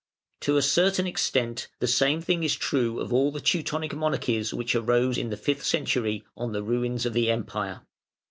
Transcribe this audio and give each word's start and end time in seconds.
To 0.39 0.57
a 0.57 0.63
certain 0.63 1.05
extent 1.05 1.67
the 1.77 1.85
same 1.85 2.21
thing 2.21 2.41
is 2.41 2.55
true 2.55 2.99
of 2.99 3.13
all 3.13 3.31
the 3.31 3.39
Teutonic 3.39 3.93
monarchies 3.93 4.51
which 4.51 4.73
arose 4.73 5.15
in 5.15 5.29
the 5.29 5.37
fifth 5.37 5.63
century 5.63 6.25
on 6.35 6.53
the 6.53 6.63
ruins 6.63 7.05
of 7.05 7.13
the 7.13 7.29
Empire. 7.29 7.81